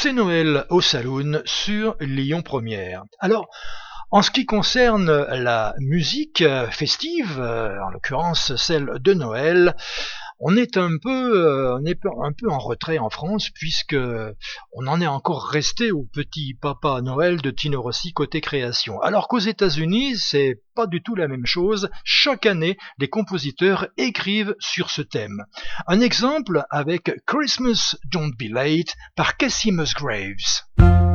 c'est 0.00 0.12
Noël 0.12 0.64
au 0.70 0.80
Saloon 0.80 1.42
sur 1.44 1.96
Lyon 1.98 2.42
Première. 2.42 3.02
Alors, 3.18 3.48
en 4.12 4.22
ce 4.22 4.30
qui 4.30 4.46
concerne 4.46 5.10
la 5.10 5.74
musique 5.80 6.44
festive, 6.70 7.40
en 7.40 7.90
l'occurrence 7.90 8.54
celle 8.54 9.00
de 9.00 9.12
Noël, 9.12 9.74
on 10.40 10.56
est 10.56 10.76
un 10.76 10.96
peu, 11.02 11.36
euh, 11.36 11.78
on 11.78 11.84
est 11.84 11.98
un 12.06 12.32
peu 12.32 12.50
en 12.50 12.58
retrait 12.58 12.98
en 12.98 13.10
France 13.10 13.50
puisque 13.50 13.96
on 14.72 14.86
en 14.86 15.00
est 15.00 15.06
encore 15.06 15.46
resté 15.46 15.90
au 15.90 16.04
petit 16.04 16.54
papa 16.54 17.00
Noël 17.02 17.40
de 17.40 17.50
Tino 17.50 17.82
Rossi 17.82 18.12
côté 18.12 18.40
création. 18.40 19.00
Alors 19.00 19.28
qu'aux 19.28 19.38
États-Unis, 19.38 20.16
c'est 20.16 20.62
pas 20.74 20.86
du 20.86 21.02
tout 21.02 21.14
la 21.14 21.28
même 21.28 21.46
chose. 21.46 21.90
Chaque 22.04 22.46
année, 22.46 22.76
les 22.98 23.08
compositeurs 23.08 23.88
écrivent 23.96 24.54
sur 24.60 24.90
ce 24.90 25.02
thème. 25.02 25.44
Un 25.86 26.00
exemple 26.00 26.64
avec 26.70 27.10
Christmas 27.26 27.96
Don't 28.04 28.32
Be 28.38 28.52
Late 28.52 28.94
par 29.16 29.36
Cassie 29.36 29.72
Musgraves. 29.72 31.07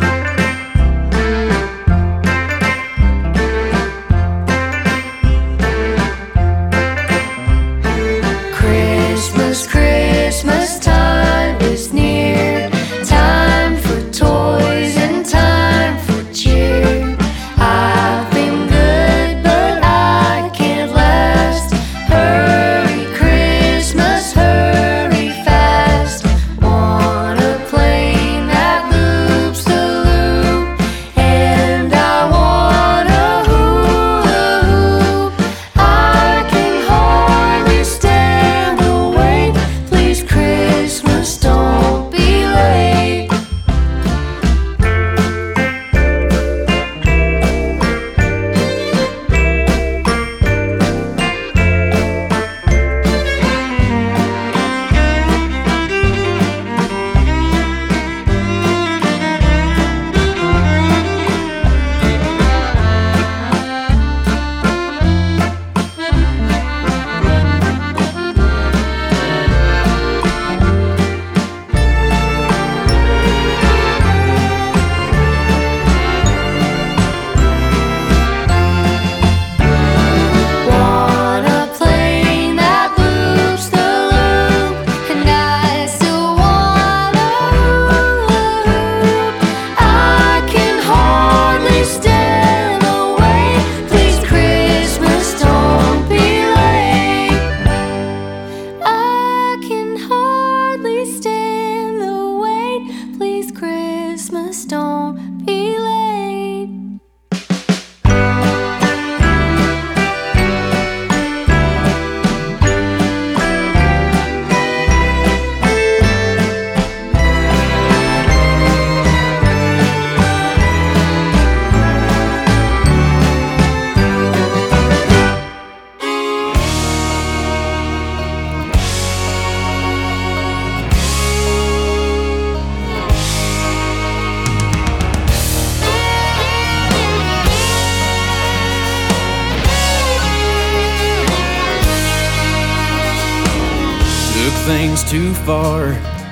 Far. 145.46 145.92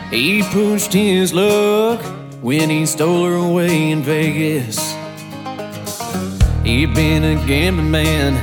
He 0.10 0.42
pushed 0.52 0.94
his 0.94 1.34
luck 1.34 2.02
when 2.42 2.70
he 2.70 2.86
stole 2.86 3.26
her 3.26 3.36
away 3.36 3.92
in 3.92 4.02
Vegas. 4.02 4.78
He'd 6.64 6.94
been 6.94 7.24
a 7.24 7.36
gambling 7.46 7.92
man. 7.92 8.34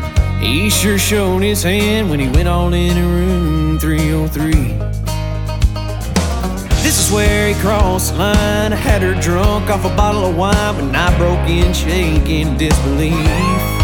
He 0.41 0.71
sure 0.71 0.99
showed 0.99 1.43
his 1.43 1.63
hand 1.63 2.11
when 2.11 2.21
he 2.21 2.29
went 2.29 2.49
all 2.49 2.73
in 2.73 2.97
in 2.97 3.09
room 3.09 3.79
303. 3.79 4.53
This 6.83 7.07
is 7.07 7.13
where 7.13 7.49
he 7.49 7.55
crossed 7.61 8.13
the 8.13 8.19
line. 8.19 8.73
I 8.73 8.77
had 8.77 9.03
her 9.03 9.15
drunk 9.21 9.71
off 9.71 9.85
a 9.85 9.97
bottle 9.97 10.27
of 10.27 10.37
wine 10.37 10.77
when 10.77 10.95
I 10.95 11.17
broke 11.19 11.49
in 11.49 11.73
shaking 11.73 12.57
disbelief. 12.57 13.78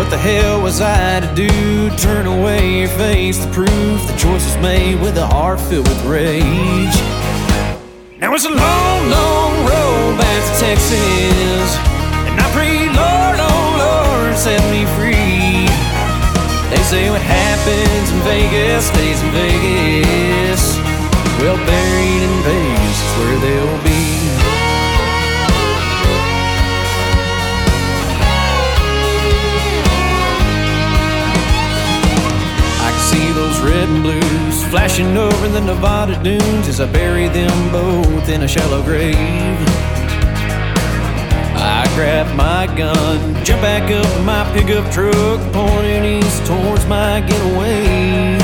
What 0.00 0.08
the 0.08 0.16
hell 0.16 0.62
was 0.62 0.80
I 0.80 1.20
to 1.20 1.28
do? 1.34 1.90
Turn 1.98 2.26
away 2.26 2.80
your 2.80 2.88
face, 2.88 3.36
to 3.44 3.46
prove 3.52 4.00
the 4.08 4.16
choice 4.16 4.46
was 4.48 4.56
made 4.56 4.98
with 4.98 5.18
a 5.18 5.26
heart 5.26 5.60
filled 5.60 5.86
with 5.86 6.02
rage. 6.06 6.96
Now 8.16 8.32
it's 8.32 8.46
a 8.46 8.48
long, 8.48 9.00
long 9.12 9.52
road 9.60 10.16
back 10.16 10.40
to 10.40 10.52
Texas, 10.64 11.68
and 12.24 12.40
I 12.40 12.48
pray, 12.56 12.88
Lord, 12.96 13.44
oh 13.44 13.64
Lord, 13.76 14.32
set 14.40 14.64
me 14.72 14.88
free. 14.96 15.68
They 16.72 16.82
say 16.82 17.10
what 17.10 17.20
happens 17.20 18.08
in 18.08 18.20
Vegas 18.24 18.86
stays 18.86 19.20
in 19.20 19.30
Vegas. 19.36 20.80
Well, 21.44 21.60
buried 21.68 22.22
in 22.24 22.36
Vegas 22.48 22.96
is 23.04 23.12
where 23.20 23.36
they'll 23.44 23.84
be. 23.84 23.89
And 33.90 34.02
blues 34.02 34.64
flashing 34.64 35.16
over 35.16 35.48
the 35.48 35.60
Nevada 35.60 36.20
dunes 36.22 36.68
as 36.68 36.80
I 36.80 36.86
bury 36.90 37.28
them 37.28 37.72
both 37.72 38.28
in 38.28 38.42
a 38.42 38.48
shallow 38.48 38.82
grave. 38.82 39.16
I 41.56 41.90
grab 41.94 42.26
my 42.36 42.66
gun, 42.76 43.44
jump 43.44 43.62
back 43.62 43.90
up 43.90 44.24
my 44.24 44.44
pickup 44.52 44.90
truck, 44.92 45.40
pointing 45.52 46.04
east 46.04 46.46
towards 46.46 46.86
my 46.86 47.20
getaway. 47.20 48.38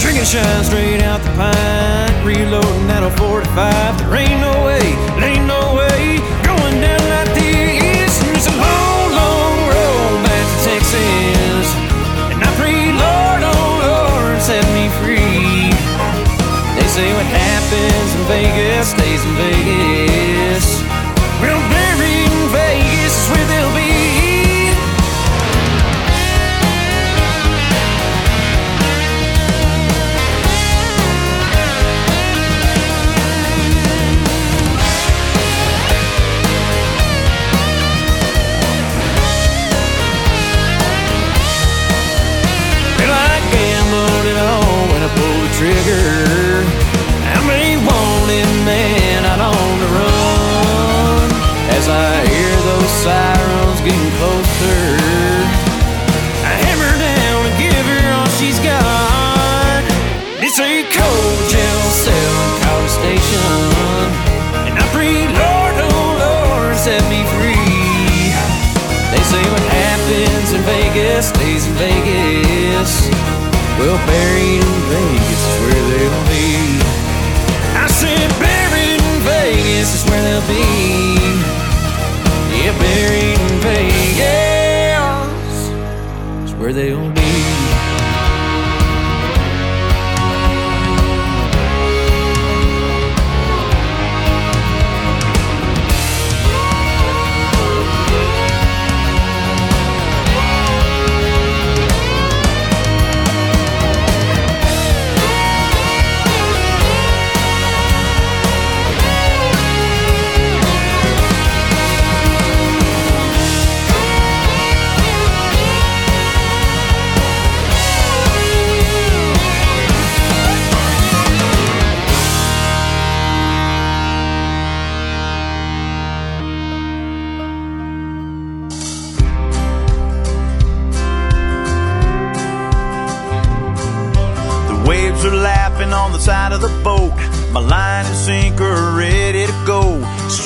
Drinking 0.00 0.24
shine 0.24 0.64
straight 0.64 1.02
out 1.02 1.20
the 1.22 1.30
pint, 1.40 2.14
reloading 2.24 2.90
at 2.90 3.02
a 3.02 3.10
45. 3.16 3.98
There 3.98 4.16
ain't 4.16 4.40
no 4.40 4.54
way, 4.64 4.86
there 5.18 5.30
ain't 5.32 5.46
no 5.46 5.74
way 5.74 6.18
going 6.44 6.80
down 6.80 7.02
like 7.10 7.34
this. 7.34 7.45
Say 16.96 17.12
what 17.12 17.26
happens 17.26 18.14
in 18.14 18.22
Vegas 18.24 18.88
stays 18.88 19.22
in 19.22 19.34
Vegas. 19.36 20.80
Well, 21.42 21.60
buried 21.68 22.32
in 22.32 22.48
Vegas 22.48 23.14
is 23.20 23.28
where 23.30 23.46
they'll 23.48 23.74
be. 23.76 23.85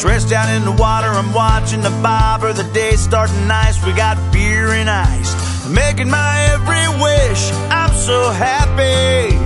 Stretched 0.00 0.32
out 0.32 0.48
in 0.48 0.64
the 0.64 0.72
water, 0.72 1.08
I'm 1.08 1.30
watching 1.34 1.82
the 1.82 1.92
bobber. 2.00 2.54
The 2.54 2.64
day's 2.72 3.00
starting 3.00 3.46
nice, 3.46 3.84
we 3.84 3.92
got 3.92 4.16
beer 4.32 4.72
and 4.72 4.88
ice. 4.88 5.28
Making 5.68 6.08
my 6.08 6.40
every 6.56 6.88
wish, 7.04 7.52
I'm 7.68 7.92
so 7.92 8.32
happy. 8.32 9.36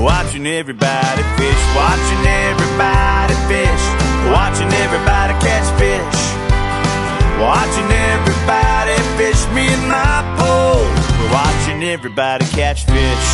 Watching 0.00 0.46
everybody 0.46 1.22
fish, 1.36 1.62
watching 1.76 2.24
everybody 2.24 3.36
fish, 3.52 3.84
watching 4.32 4.72
everybody 4.80 5.36
catch 5.44 5.68
fish. 5.76 6.20
Watching 7.36 7.92
everybody 7.92 8.96
fish, 9.20 9.44
me 9.52 9.68
and 9.68 9.88
my 9.92 10.24
pole. 10.40 10.88
We're 11.20 11.32
watching 11.36 11.84
everybody 11.84 12.46
catch 12.56 12.88
fish. 12.88 13.28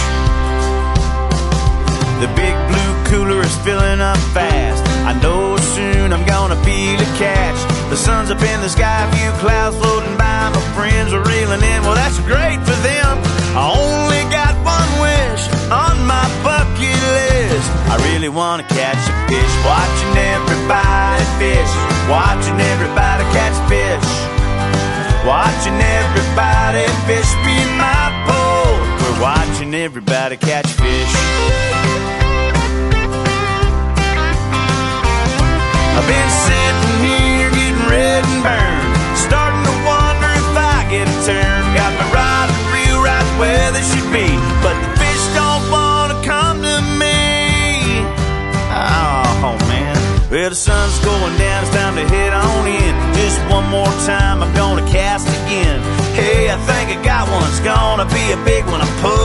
The 2.19 2.27
big 2.35 2.55
blue 2.67 2.95
cooler 3.07 3.43
is 3.47 3.57
filling 3.63 4.01
up 4.01 4.19
fast. 4.35 4.94
Know 5.23 5.57
soon 5.75 6.13
I'm 6.13 6.25
gonna 6.27 6.57
feel 6.65 6.99
a 6.99 7.11
catch. 7.19 7.59
The 7.91 7.97
sun's 7.97 8.31
up 8.31 8.43
in 8.43 8.61
the 8.61 8.69
sky, 8.69 9.05
a 9.05 9.09
few 9.17 9.31
clouds 9.43 9.77
floating 9.77 10.17
by. 10.17 10.51
My 10.51 10.65
friends 10.75 11.13
are 11.13 11.23
reeling 11.23 11.63
in, 11.63 11.83
well, 11.83 11.95
that's 11.95 12.19
great 12.27 12.59
for 12.63 12.79
them. 12.83 13.13
I 13.55 13.63
only 13.71 14.23
got 14.31 14.55
one 14.65 14.91
wish 15.03 15.43
on 15.71 15.97
my 16.07 16.27
bucket 16.43 17.01
list. 17.19 17.69
I 17.93 17.97
really 18.11 18.29
wanna 18.29 18.65
catch 18.65 18.99
a 18.99 19.15
fish, 19.31 19.55
watching 19.65 20.15
everybody 20.35 21.25
fish, 21.39 21.73
watching 22.11 22.59
everybody 22.61 23.25
catch 23.37 23.57
fish. 23.69 24.35
Watching 25.25 25.81
everybody 25.81 26.85
fish 27.07 27.33
be 27.47 27.57
my 27.81 28.13
pole. 28.29 28.77
We're 29.01 29.23
watching 29.23 29.75
everybody 29.75 30.37
catch 30.37 30.67
fish. 30.67 32.14
I've 35.97 36.07
been 36.07 36.31
sitting 36.47 36.99
here 37.07 37.51
getting 37.51 37.83
red 37.89 38.23
and 38.27 38.43
burned, 38.43 38.95
starting 39.17 39.63
to 39.63 39.75
wonder 39.87 40.31
if 40.43 40.51
I 40.57 40.87
get 40.91 41.07
a 41.09 41.17
turn. 41.27 41.63
Got 41.75 41.95
and 41.95 42.13
right 42.15 42.35
where 43.39 43.73
they 43.73 43.83
should 43.83 44.11
be, 44.13 44.31
but 44.63 44.75
the 44.79 44.91
fish 44.99 45.25
don't 45.35 45.65
wanna 45.71 46.15
come 46.23 46.63
to 46.63 46.77
me. 46.99 48.07
Oh 49.43 49.59
man, 49.69 49.97
well 50.31 50.51
the 50.51 50.55
sun's 50.55 50.99
going 51.05 51.37
down, 51.37 51.65
it's 51.65 51.75
time 51.75 51.97
to 51.97 52.07
head 52.09 52.33
on 52.33 52.67
in. 52.67 52.95
Just 53.15 53.39
one 53.51 53.69
more 53.71 53.91
time, 54.07 54.43
I'm 54.43 54.55
gonna 54.55 54.87
cast 54.91 55.27
again. 55.29 55.83
Hey, 56.15 56.51
I 56.51 56.57
think 56.69 56.97
I 56.97 57.03
got 57.03 57.29
one. 57.29 57.49
It's 57.51 57.61
gonna 57.61 58.07
be 58.07 58.33
a 58.33 58.39
big 58.45 58.65
one. 58.67 58.81
I'm 58.81 58.95
pulling 59.03 59.24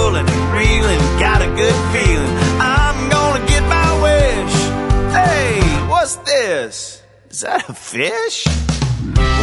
Is 7.39 7.47
that 7.47 7.71
a 7.71 7.73
fish? 7.73 8.43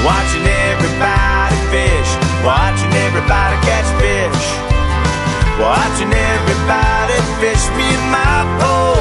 Watching 0.04 0.44
everybody 0.68 1.56
fish. 1.72 2.10
Watching 2.44 2.92
everybody 2.92 3.56
catch 3.64 3.88
fish. 3.96 4.44
Watching 5.56 6.12
everybody 6.12 7.16
fish 7.40 7.64
me 7.72 7.88
in 7.88 8.04
my 8.12 8.44
pole. 8.60 9.00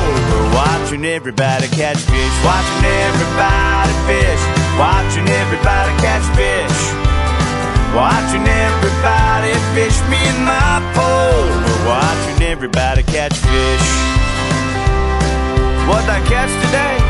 Watching 0.55 1.03
everybody 1.03 1.67
catch 1.75 1.99
fish. 2.07 2.35
Watching 2.39 2.87
everybody 2.87 3.91
fish. 4.07 4.43
Watching 4.79 5.27
everybody 5.27 5.91
catch 5.99 6.23
fish. 6.39 6.79
Watching 7.91 8.47
everybody 8.47 9.51
fish 9.75 9.99
me 10.07 10.23
in 10.23 10.39
my 10.47 10.79
pole. 10.95 11.51
Watching 11.83 12.47
everybody 12.47 13.03
catch 13.11 13.35
fish. 13.43 13.87
What'd 15.83 16.07
I 16.07 16.23
catch 16.31 16.55
today? 16.63 17.04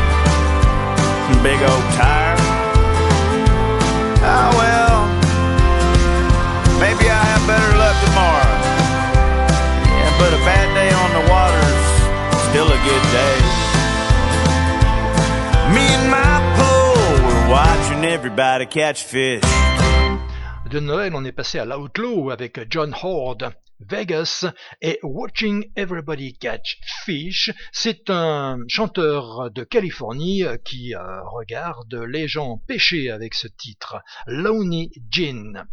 Big 1.42 1.60
old 1.62 1.86
tire. 1.98 2.36
Ah, 4.28 4.50
well, 4.60 4.98
maybe 6.80 7.06
I 7.08 7.22
have 7.32 7.44
better 7.46 7.72
luck 7.78 7.96
tomorrow. 8.06 8.54
Yeah, 9.98 10.12
but 10.18 10.30
a 10.34 10.40
bad 10.44 10.68
day 10.74 10.90
on 11.02 11.10
the 11.18 11.24
water's 11.30 11.86
still 12.50 12.68
a 12.68 12.80
good 12.88 13.04
day. 13.20 13.36
Me 15.74 15.84
and 15.96 16.10
my 16.10 16.34
pole, 16.58 17.16
we're 17.26 17.48
watching 17.50 18.04
everybody 18.04 18.66
catch 18.66 19.02
fish. 19.02 19.42
De 20.70 20.80
Noël, 20.80 21.14
on 21.14 21.24
est 21.24 21.32
passé 21.32 21.58
à 21.58 21.64
l'Outlaw 21.64 22.30
avec 22.30 22.58
John 22.70 22.94
Horde. 23.02 23.52
Vegas 23.80 24.46
et 24.80 24.98
Watching 25.02 25.70
Everybody 25.76 26.36
Catch 26.38 26.78
Fish. 27.04 27.50
C'est 27.72 28.10
un 28.10 28.58
chanteur 28.68 29.50
de 29.50 29.64
Californie 29.64 30.44
qui 30.64 30.94
euh, 30.94 31.22
regarde 31.24 31.94
les 31.94 32.28
gens 32.28 32.58
pêcher 32.66 33.10
avec 33.10 33.34
ce 33.34 33.48
titre, 33.48 34.02
Lonely 34.26 34.90
Gin. 35.10 35.66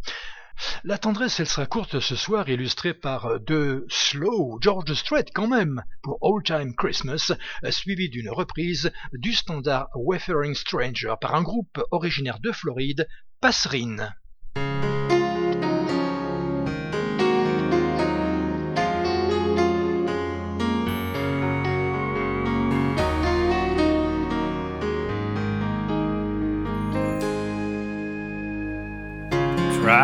La 0.83 0.97
tendresse, 0.97 1.39
elle 1.39 1.47
sera 1.47 1.65
courte 1.65 1.99
ce 1.99 2.15
soir, 2.15 2.47
illustrée 2.47 2.93
par 2.93 3.39
deux 3.39 3.85
slow 3.89 4.59
George 4.61 4.93
Strait 4.93 5.25
quand 5.33 5.47
même 5.47 5.83
pour 6.03 6.19
Old 6.21 6.45
Time 6.45 6.75
Christmas, 6.75 7.31
suivi 7.71 8.09
d'une 8.09 8.29
reprise 8.29 8.91
du 9.13 9.33
standard 9.33 9.89
Wayfaring 9.95 10.55
Stranger 10.55 11.15
par 11.19 11.35
un 11.35 11.41
groupe 11.41 11.81
originaire 11.91 12.39
de 12.39 12.51
Floride, 12.51 13.07
Passerine. 13.41 14.13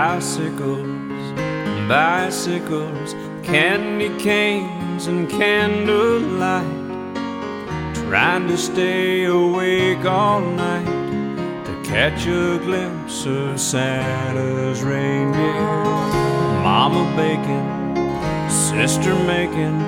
Tricycles, 0.10 1.38
bicycles, 1.88 3.14
candy 3.44 4.10
canes, 4.18 5.06
and 5.06 5.30
candlelight. 5.30 6.66
Trying 7.94 8.48
to 8.48 8.58
stay 8.58 9.26
awake 9.26 10.04
all 10.06 10.42
night 10.42 11.64
to 11.66 11.84
catch 11.84 12.26
a 12.26 12.58
glimpse 12.58 13.28
of 13.28 13.60
Santa's 13.60 14.82
reindeer. 14.82 15.84
Mama 16.66 17.06
baking, 17.16 17.70
sister 18.50 19.14
making 19.36 19.80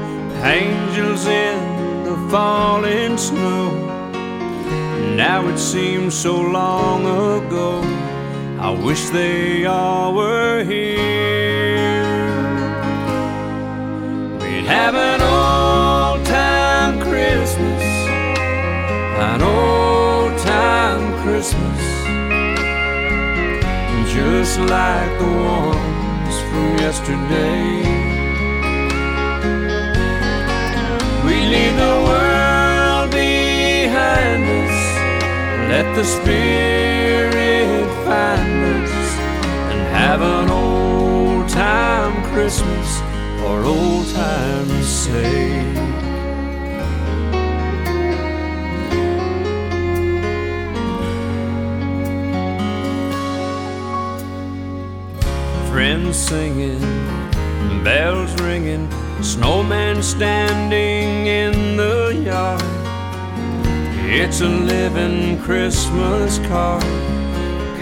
angels 0.44 1.26
in 1.26 2.04
the 2.04 2.16
falling 2.30 3.18
snow. 3.18 3.72
Now 5.16 5.48
it 5.48 5.58
seems 5.58 6.14
so 6.14 6.40
long 6.40 7.02
ago 7.08 8.11
I 8.62 8.70
wish 8.70 9.10
they 9.10 9.66
all 9.66 10.14
were 10.14 10.64
here. 10.64 11.02
We'd 14.40 14.68
have 14.68 14.94
an 14.94 15.20
old 15.20 16.24
time 16.28 17.00
Christmas, 17.02 17.84
an 19.18 19.42
old 19.42 20.38
time 20.38 21.12
Christmas, 21.24 21.82
just 24.14 24.60
like 24.60 25.12
the 25.18 25.32
ones 25.58 26.36
from 26.52 26.78
yesterday. 26.86 27.82
We 31.26 31.36
leave 31.54 31.76
the 31.78 31.96
world 32.10 33.10
behind 33.10 34.44
us. 34.62 34.78
Let 35.72 35.96
the 35.96 36.04
Spirit 36.04 37.01
Christmas 42.42 43.00
for 43.40 43.64
old 43.66 44.08
time's 44.16 44.88
sake. 44.88 45.78
Friends 55.70 56.18
singing, 56.18 56.80
bells 57.84 58.34
ringing, 58.42 58.90
snowman 59.22 60.02
standing 60.02 61.28
in 61.28 61.78
the 61.78 62.24
yard. 62.26 62.64
It's 64.10 64.42
a 64.42 64.48
living 64.48 65.40
Christmas 65.44 66.40
card 66.48 66.82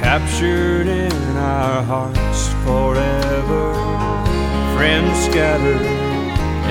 captured 0.02 0.88
in 0.88 1.38
our 1.38 1.82
hearts 1.82 2.50
forever. 2.66 4.09
Friends 4.80 5.26
scattered, 5.26 5.82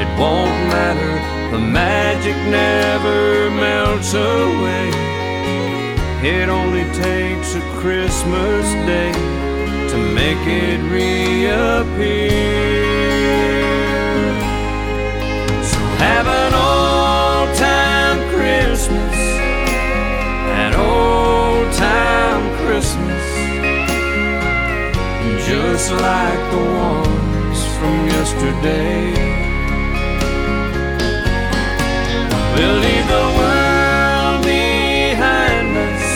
it 0.01 0.09
won't 0.19 0.59
matter. 0.73 1.15
The 1.55 1.59
magic 1.59 2.35
never 2.49 3.51
melts 3.51 4.15
away. 4.15 4.89
It 6.27 6.49
only 6.49 6.85
takes 6.95 7.55
a 7.55 7.61
Christmas 7.77 8.65
day 8.89 9.13
to 9.91 9.97
make 10.15 10.39
it 10.47 10.81
reappear. 10.91 12.31
So 15.63 15.79
have 16.01 16.27
an 16.27 16.55
old 16.55 17.55
time 17.59 18.21
Christmas, 18.33 19.17
an 20.65 20.73
old 20.75 21.71
time 21.75 22.57
Christmas, 22.65 23.25
just 25.47 25.93
like 25.93 26.51
the 26.53 26.57
ones 26.57 27.18
from 27.89 28.07
yesterday. 28.07 29.01
We'll 32.55 32.79
leave 32.87 33.07
the 33.17 33.27
world 33.39 34.41
behind 34.45 35.71
us, 35.89 36.07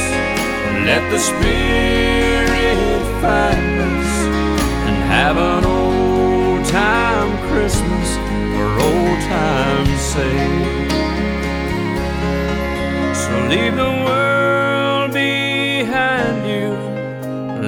let 0.88 1.02
the 1.14 1.20
Spirit 1.30 3.02
find 3.24 3.74
us, 3.92 4.10
and 4.88 4.98
have 5.16 5.36
an 5.52 5.64
old 5.64 6.62
time 6.66 7.32
Christmas 7.48 8.08
for 8.52 8.68
old 8.88 9.18
time's 9.34 10.02
sake. 10.14 10.90
So 13.22 13.32
leave 13.52 13.76
the 13.84 13.94
world 14.06 15.12
behind 15.12 16.38
you, 16.52 16.70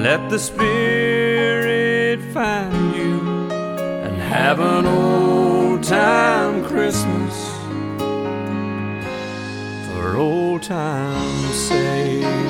let 0.07 0.21
the 0.29 0.39
Spirit 0.39 2.21
find 2.33 2.65
and 2.65 2.74
have 4.45 4.59
an 4.59 4.85
old 4.85 5.83
time 5.83 6.63
Christmas 6.63 7.35
for 9.87 10.17
old 10.17 10.61
time's 10.61 11.55
sake. 11.67 12.44